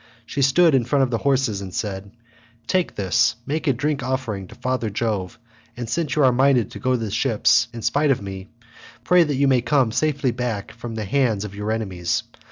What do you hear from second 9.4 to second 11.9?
may come safely back from the hands of your